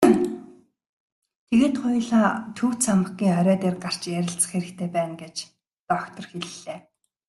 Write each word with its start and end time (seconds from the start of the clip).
Тэгээд 1.47 1.75
хоёулаа 1.83 2.29
төв 2.57 2.71
цамхгийн 2.83 3.37
орой 3.39 3.57
дээр 3.61 3.75
гарч 3.83 4.01
ярилцах 4.19 4.51
хэрэгтэй 4.53 4.89
байна 4.95 5.15
гэж 5.23 5.35
доктор 5.91 6.25
хэллээ. 6.31 6.79